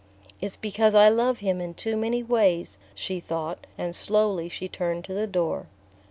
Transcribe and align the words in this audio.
"It's 0.41 0.55
because 0.57 0.95
I 0.95 1.09
love 1.09 1.41
him 1.41 1.61
in 1.61 1.75
too 1.75 1.95
many 1.95 2.23
ways," 2.23 2.79
she 2.95 3.19
thought; 3.19 3.67
and 3.77 3.95
slowly 3.95 4.49
she 4.49 4.67
turned 4.67 5.05
to 5.05 5.13
the 5.13 5.27
door. 5.27 5.67